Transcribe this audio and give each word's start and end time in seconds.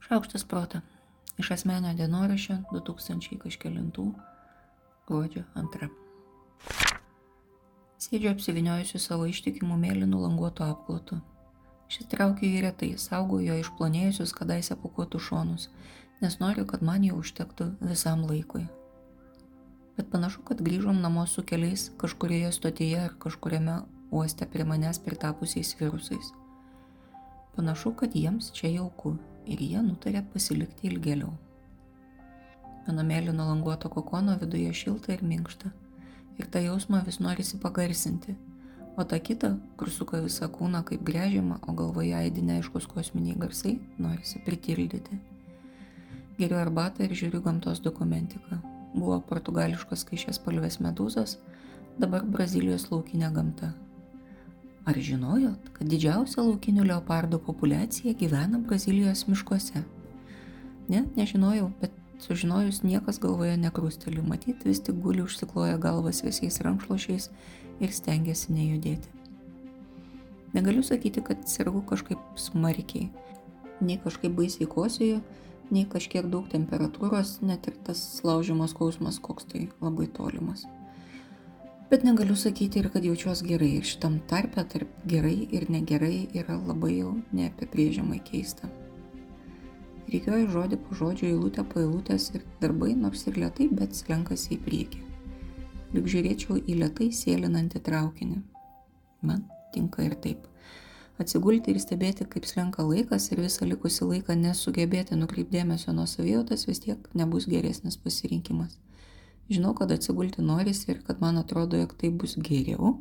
Šaukštas 0.00 0.44
protą. 0.48 0.80
Iš 1.38 1.50
asmenio 1.54 1.90
dienoraščio 1.96 2.54
2000 2.72 3.36
kažkėlintų 3.42 4.04
gruodžio 5.08 5.42
2. 5.56 5.88
Sėdžiu 8.00 8.30
apsiviniojusiu 8.32 9.00
savo 9.04 9.28
ištikimų 9.28 9.76
mėlynų 9.82 10.22
languotų 10.22 10.64
apklotų. 10.70 11.20
Šis 11.92 12.08
traukia 12.14 12.48
jį 12.48 12.64
retai, 12.64 12.90
saugo 13.02 13.42
jo 13.44 13.58
išplonėjusius 13.60 14.32
kadaise 14.38 14.78
pukuotų 14.80 15.20
šonus, 15.28 15.68
nes 16.24 16.40
noriu, 16.40 16.64
kad 16.70 16.80
man 16.86 17.04
jau 17.04 17.20
užtektų 17.20 17.68
visam 17.92 18.24
laikui. 18.30 18.64
Bet 19.98 20.08
panašu, 20.08 20.40
kad 20.48 20.62
grįžom 20.64 21.02
namo 21.04 21.26
su 21.28 21.44
keliais 21.44 21.90
kažkurioje 22.00 22.54
stotyje 22.56 23.04
ar 23.04 23.18
kažkuriame 23.20 23.82
uoste 24.10 24.48
prie 24.48 24.64
manęs 24.64 25.02
pritapusiais 25.04 25.76
virusais. 25.82 26.32
Panašu, 27.52 27.92
kad 28.00 28.16
jiems 28.16 28.48
čia 28.56 28.72
jauku 28.78 29.18
ir 29.50 29.62
jie 29.64 29.80
nutarė 29.84 30.22
pasilikti 30.32 30.88
ilgėliau. 30.90 31.32
Mano 32.86 33.04
mėlyno 33.06 33.46
languoto 33.46 33.90
kokono 33.92 34.36
viduje 34.40 34.72
šilta 34.74 35.12
ir 35.14 35.24
minkšta. 35.26 35.72
Ir 36.40 36.48
tą 36.50 36.62
jausmą 36.64 37.02
vis 37.06 37.20
norisi 37.20 37.58
pagarsinti. 37.60 38.36
O 38.96 39.04
tą 39.04 39.20
kitą, 39.22 39.52
kur 39.78 39.90
suka 39.92 40.20
visą 40.24 40.48
kūną 40.50 40.80
kaip 40.88 41.04
grežiama, 41.06 41.60
o 41.68 41.74
galvoje 41.76 42.14
aidi 42.16 42.42
neaiškus 42.44 42.88
kosminiai 42.90 43.36
garsai, 43.38 43.76
norisi 43.98 44.40
pritildyti. 44.46 45.20
Geriu 46.40 46.58
arbatą 46.58 47.04
ir 47.04 47.14
žiūriu 47.20 47.42
gamtos 47.44 47.82
dokumentiką. 47.84 48.58
Buvo 48.94 49.20
portugališkos 49.28 50.02
skaičias 50.02 50.40
palvės 50.42 50.80
medūzos, 50.82 51.36
dabar 52.00 52.26
Brazilijos 52.26 52.88
laukinė 52.90 53.30
gamta. 53.36 53.70
Ar 54.88 54.96
žinojot, 54.96 55.72
kad 55.76 55.90
didžiausia 55.92 56.40
laukinių 56.40 56.86
leopardų 56.88 57.40
populiacija 57.44 58.14
gyvena 58.16 58.58
Brazilijos 58.64 59.26
miškuose? 59.28 59.82
Ne, 60.88 61.02
nežinojau, 61.18 61.68
bet 61.82 61.92
sužinojus 62.24 62.80
niekas 62.82 63.20
galvoje 63.20 63.58
nekrusteliu, 63.60 64.24
matyt 64.24 64.64
vis 64.64 64.80
tik 64.80 64.96
guli 65.04 65.20
užsikloja 65.22 65.76
galvas 65.78 66.22
visiais 66.24 66.62
rankšluošiais 66.64 67.28
ir 67.80 67.92
stengiasi 67.92 68.56
nejudėti. 68.56 69.12
Negaliu 70.56 70.82
sakyti, 70.82 71.22
kad 71.22 71.44
sergu 71.46 71.84
kažkaip 71.86 72.18
smarkiai. 72.40 73.10
Nei 73.84 74.00
kažkaip 74.00 74.32
baisiai 74.34 74.66
kosėju, 74.68 75.20
nei 75.70 75.84
kažkiek 75.88 76.26
daug 76.32 76.48
temperatūros, 76.50 77.38
net 77.44 77.68
ir 77.68 77.76
tas 77.86 78.02
laužimas 78.24 78.74
skausmas 78.74 79.20
koks 79.22 79.46
tai 79.52 79.68
labai 79.80 80.08
tolimas. 80.08 80.66
Bet 81.90 82.04
negaliu 82.06 82.36
sakyti 82.38 82.78
ir 82.78 82.86
kad 82.94 83.02
jaučiuosi 83.04 83.48
gerai. 83.48 83.72
Ir 83.80 83.86
šitam 83.90 84.20
tarpe 84.30 84.62
tarp 84.72 84.90
gerai 85.10 85.48
ir 85.50 85.64
negerai 85.74 86.28
yra 86.38 86.54
labai 86.54 86.92
jau 87.00 87.16
neapibrėžiamai 87.34 88.20
keista. 88.28 88.68
Reikėjo 90.10 90.44
žodį 90.52 90.76
po 90.84 90.98
žodžio, 90.98 91.32
eilutę 91.32 91.64
po 91.72 91.80
eilutės 91.82 92.28
ir 92.34 92.44
darbai 92.62 92.92
nors 92.98 93.26
ir 93.26 93.40
lietai, 93.42 93.66
bet 93.80 93.98
slenkasi 93.98 94.52
į 94.54 94.58
priekį. 94.66 95.02
Lik 95.96 96.06
žiūrėčiau 96.12 96.60
į 96.60 96.76
lietai 96.78 97.08
sėlinantį 97.14 97.82
traukinį. 97.88 98.38
Man 99.26 99.42
tinka 99.74 100.06
ir 100.06 100.14
taip. 100.22 100.46
Atsigulti 101.18 101.74
ir 101.74 101.80
stebėti, 101.82 102.28
kaip 102.30 102.46
slenka 102.46 102.86
laikas 102.86 103.26
ir 103.32 103.42
visą 103.42 103.66
likusį 103.66 104.12
laiką 104.12 104.38
nesugebėti 104.38 105.18
nukreipdėmėsio 105.18 105.94
nuo 105.98 106.06
savijautas 106.06 106.68
vis 106.70 106.82
tiek 106.86 107.10
nebus 107.18 107.50
geresnis 107.50 107.98
pasirinkimas. 107.98 108.78
Žinau, 109.50 109.74
kad 109.74 109.90
atsigulti 109.90 110.42
norisi 110.42 110.92
ir 110.92 111.02
kad 111.06 111.20
man 111.20 111.38
atrodo, 111.38 111.76
jog 111.76 111.96
tai 111.98 112.12
bus 112.14 112.36
geriau. 112.38 113.00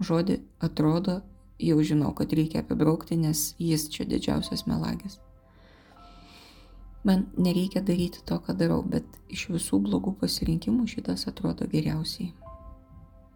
Žodį 0.00 0.38
atrodo, 0.64 1.20
jau 1.60 1.76
žinau, 1.84 2.14
kad 2.16 2.32
reikia 2.32 2.64
apibraukti, 2.64 3.18
nes 3.20 3.52
jis 3.60 3.86
čia 3.92 4.08
didžiausias 4.08 4.64
melagis. 4.66 5.20
Man 7.04 7.26
nereikia 7.36 7.82
daryti 7.84 8.24
to, 8.24 8.38
ką 8.40 8.56
darau, 8.56 8.80
bet 8.80 9.04
iš 9.28 9.50
visų 9.52 9.82
blogų 9.84 10.14
pasirinkimų 10.22 10.86
šitas 10.88 11.26
atrodo 11.28 11.68
geriausiai. 11.68 12.32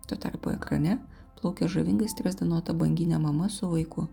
Tuo 0.09 0.17
tarpu 0.17 0.55
ekrane 0.55 0.97
plaukia 1.37 1.69
žavingai 1.69 2.09
stresdanuota 2.09 2.73
banginė 2.73 3.21
mama 3.21 3.51
su 3.53 3.69
vaiku. 3.69 4.07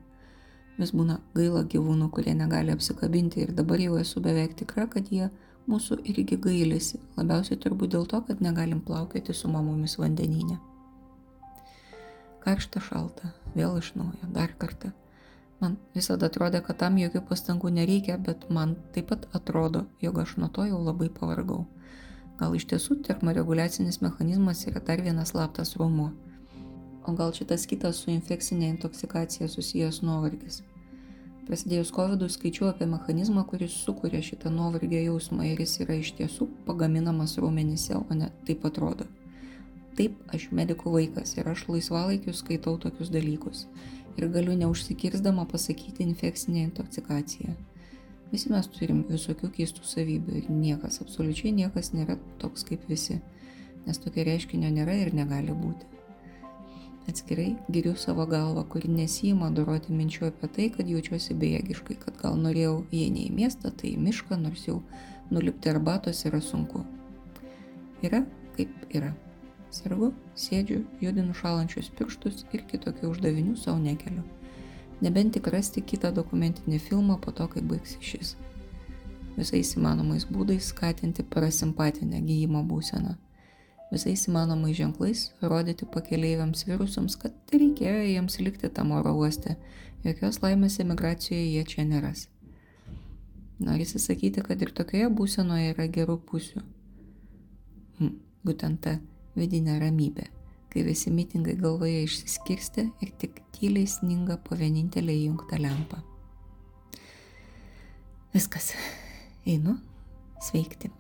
Vis 0.76 0.92
būna 0.92 1.22
gaila 1.38 1.64
gyvūnų, 1.72 2.10
kurie 2.12 2.36
negali 2.36 2.76
apsikabinti 2.76 3.46
ir 3.46 3.56
dabar 3.56 3.80
jau 3.80 3.96
esu 3.96 4.20
beveik 4.20 4.58
tikra, 4.60 4.90
kad 4.92 5.08
jie 5.08 5.30
mūsų 5.70 6.00
irgi 6.12 6.38
gailisi, 6.42 7.00
labiausiai 7.18 7.60
turbūt 7.62 7.96
dėl 7.96 8.06
to, 8.10 8.22
kad 8.28 8.42
negalim 8.44 8.82
plaukioti 8.86 9.34
su 9.34 9.50
mamomis 9.52 9.98
vandenyne. 10.02 10.60
Karšta 12.46 12.82
šalta, 12.84 13.32
vėl 13.56 13.80
iš 13.80 13.96
naujo, 13.98 14.30
dar 14.34 14.54
kartą. 14.62 14.92
Man 15.62 15.78
visada 15.96 16.28
atrodė, 16.30 16.60
kad 16.62 16.78
tam 16.84 17.00
jokių 17.00 17.24
pastangų 17.30 17.72
nereikia, 17.78 18.20
bet 18.22 18.46
man 18.54 18.76
taip 18.94 19.10
pat 19.14 19.26
atrodo, 19.34 19.86
jog 20.04 20.20
aš 20.26 20.36
nuo 20.42 20.52
to 20.54 20.68
jau 20.68 20.82
labai 20.84 21.10
pavargau. 21.10 21.64
Gal 22.38 22.54
iš 22.58 22.68
tiesų 22.70 23.00
termoreguliacinis 23.08 24.02
mechanizmas 24.04 24.66
yra 24.70 24.84
dar 24.84 25.02
vienas 25.02 25.32
slaptas 25.32 25.74
rumuo. 25.80 26.12
O 27.08 27.16
gal 27.16 27.32
šitas 27.38 27.66
kitas 27.70 28.04
su 28.04 28.12
infekcinė 28.12 28.74
intoksikacija 28.76 29.48
susijęs 29.50 30.02
nuovargis. 30.04 30.62
Prasidėjus 31.46 31.92
COVID 31.94 32.24
skaičiu 32.34 32.66
apie 32.72 32.88
mechanizmą, 32.90 33.44
kuris 33.46 33.76
sukuria 33.86 34.18
šitą 34.26 34.50
nuovargio 34.50 34.98
jausmą 35.04 35.46
ir 35.46 35.60
jis 35.62 35.76
yra 35.84 36.00
iš 36.02 36.16
tiesų 36.18 36.48
pagaminamas 36.66 37.36
raumenyse, 37.38 37.94
o 38.00 38.18
ne 38.18 38.32
taip 38.48 38.66
atrodo. 38.66 39.06
Taip, 39.96 40.18
aš 40.34 40.48
medikų 40.58 40.96
vaikas 40.96 41.36
ir 41.38 41.46
aš 41.52 41.68
laisvalaikiu 41.70 42.34
skaitau 42.34 42.80
tokius 42.82 43.14
dalykus 43.14 43.68
ir 44.18 44.28
galiu 44.34 44.56
neužsikirzdama 44.58 45.46
pasakyti 45.52 46.04
infekcinė 46.08 46.66
intoksikacija. 46.66 47.54
Visi 48.32 48.50
mes 48.50 48.68
turim 48.74 49.04
visokių 49.06 49.52
keistų 49.60 49.86
savybių 49.86 50.40
ir 50.40 50.50
niekas, 50.50 50.98
absoliučiai 51.04 51.54
niekas 51.56 51.94
nėra 51.94 52.18
toks 52.42 52.66
kaip 52.66 52.90
visi, 52.90 53.20
nes 53.86 54.02
tokio 54.02 54.26
reiškinio 54.26 54.74
nėra 54.74 54.98
ir 55.04 55.14
negali 55.14 55.54
būti. 55.54 55.95
Atskirai 57.16 57.56
giriu 57.72 57.96
savo 57.96 58.26
galvą, 58.26 58.66
kuri 58.68 58.90
nesijima 58.92 59.48
doroti 59.56 59.94
minčių 59.96 60.26
apie 60.28 60.50
tai, 60.58 60.66
kad 60.74 60.90
jaučiuosi 60.92 61.38
bejėgiškai, 61.40 61.96
kad 62.02 62.18
gal 62.20 62.36
norėjau, 62.36 62.74
jei 62.92 63.08
ne 63.14 63.22
į 63.30 63.30
miestą, 63.38 63.72
tai 63.72 63.94
į 63.94 64.02
mišką, 64.04 64.36
nors 64.42 64.66
jau 64.68 64.82
nulipti 65.32 65.72
arbatos 65.72 66.26
yra 66.28 66.42
sunku. 66.44 66.84
Yra 68.04 68.20
kaip 68.58 68.76
yra. 69.00 69.14
Sergu, 69.72 70.12
sėdžiu, 70.36 70.82
judinu 71.00 71.32
šalančius 71.40 71.88
pirštus 71.96 72.44
ir 72.52 72.68
kitokių 72.68 73.14
uždavinių 73.14 73.56
savo 73.64 73.80
nekeliu. 73.80 74.28
Nebent 75.00 75.38
tik 75.40 75.48
rasti 75.56 75.88
kitą 75.88 76.12
dokumentinį 76.20 76.84
filmą 76.84 77.16
po 77.24 77.32
to, 77.32 77.48
kai 77.48 77.64
baigsi 77.64 78.04
šis. 78.04 78.36
Visais 79.40 79.72
įmanomais 79.80 80.28
būdais 80.28 80.68
skatinti 80.76 81.24
parasimpatinę 81.24 82.20
gyjimo 82.28 82.68
būseną 82.68 83.16
visais 83.96 84.28
įmanomais 84.30 84.76
ženklais 84.78 85.26
rodyti 85.42 85.88
pakeleiviams 85.90 86.66
virusams, 86.68 87.18
kad 87.20 87.34
reikėjo 87.54 88.04
jiems 88.04 88.40
likti 88.44 88.70
tam 88.70 88.92
oro 88.96 89.16
uoste, 89.18 89.56
jokios 90.06 90.42
laimės 90.44 90.80
emigracijoje 90.84 91.46
jie 91.56 91.64
čia 91.72 91.86
neras. 91.88 92.28
Norisi 93.60 94.02
sakyti, 94.04 94.44
kad 94.44 94.62
ir 94.62 94.74
tokioje 94.76 95.08
būsenoje 95.16 95.72
yra 95.74 95.88
gerų 95.88 96.18
pusių. 96.28 96.64
Hm, 98.00 98.18
būtent 98.44 98.82
ta 98.84 98.98
vidinė 99.40 99.78
ramybė, 99.80 100.28
kai 100.74 100.84
visi 100.88 101.14
mitingai 101.16 101.56
galvoje 101.60 102.04
išsiskirsti 102.04 102.90
ir 103.02 103.16
tik 103.22 103.40
tyliai 103.56 103.88
sninga 103.88 104.38
po 104.44 104.60
vienintelį 104.60 105.18
įjungtą 105.24 105.62
lempą. 105.64 106.04
Viskas. 108.36 108.74
Einu 109.48 109.78
sveikti. 110.44 110.92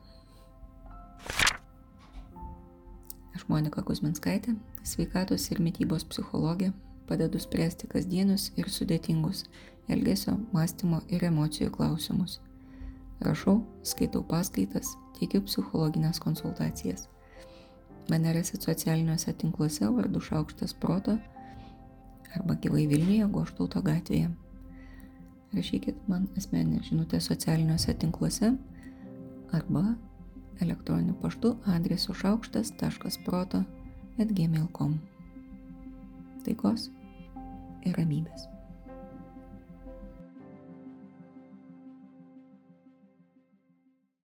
Aš 3.45 3.49
Monika 3.53 3.83
Kuzminskaitė, 3.85 4.55
sveikatos 4.81 5.43
ir 5.53 5.59
mytybos 5.61 6.01
psichologė, 6.09 6.71
padedu 7.05 7.37
spręsti 7.37 7.85
kasdienius 7.85 8.47
ir 8.57 8.71
sudėtingus 8.73 9.43
elgesio, 9.87 10.33
mąstymo 10.49 11.03
ir 11.13 11.21
emocijų 11.27 11.69
klausimus. 11.69 12.39
Rašau, 13.21 13.59
skaitau 13.85 14.23
paskaitas, 14.25 14.95
teikiu 15.19 15.43
psichologinės 15.45 16.17
konsultacijas. 16.23 17.05
Mane 18.09 18.33
rasit 18.33 18.65
socialiniuose 18.65 19.35
tinkluose 19.37 19.91
vardu 19.93 20.23
Šaukštas 20.25 20.73
Proto 20.73 21.19
arba 22.33 22.57
gyvai 22.57 22.87
Vilniuje 22.89 23.29
Goštauto 23.29 23.83
gatvėje. 23.85 24.31
Rašykit 25.53 26.01
man 26.09 26.25
asmeninę 26.33 26.81
žinutę 26.89 27.21
socialiniuose 27.21 27.93
tinkluose 27.93 28.55
arba 29.53 29.85
elektroniniu 30.61 31.15
paštu 31.21 31.55
adresu 31.75 32.13
šaukštas.proto 32.13 33.63
atgmail.com. 34.21 34.99
Taikos 36.45 36.89
ir 37.85 37.97
ramybės. 37.99 38.54